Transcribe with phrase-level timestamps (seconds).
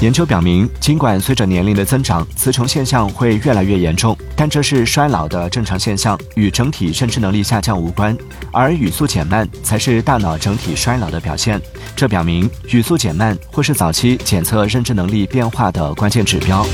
[0.00, 8.16] 研究表明，尽管随着年龄的增长，雌虫现象会越来越严重，但这是衰老的正常现象，与整体认知能力下降无关。
[8.52, 11.60] 而语速减慢才是大脑整体衰老的表现。
[11.96, 16.64] 这表明，语速减慢或是早期检测认知能力变化的关键指标。